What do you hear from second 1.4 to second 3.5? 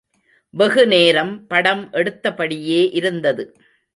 படம் எடுத்தபடியே இருந்தது.